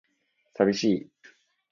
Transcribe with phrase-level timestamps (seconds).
[0.55, 1.09] 寂しい